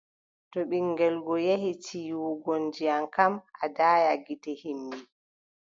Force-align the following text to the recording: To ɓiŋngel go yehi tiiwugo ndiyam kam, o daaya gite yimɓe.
To 0.51 0.59
ɓiŋngel 0.69 1.15
go 1.25 1.33
yehi 1.45 1.71
tiiwugo 1.83 2.53
ndiyam 2.65 3.03
kam, 3.15 3.33
o 3.63 3.65
daaya 3.75 4.13
gite 4.25 4.51
yimɓe. 4.61 4.97